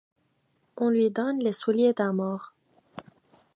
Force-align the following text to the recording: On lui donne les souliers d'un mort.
On 0.77 0.89
lui 0.89 1.11
donne 1.11 1.37
les 1.43 1.51
souliers 1.51 1.93
d'un 1.93 2.11
mort. 2.11 2.55